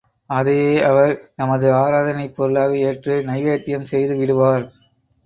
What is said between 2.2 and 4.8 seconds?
பொருளாக ஏற்று நைவேத்தியம் செய்து விடுவார்.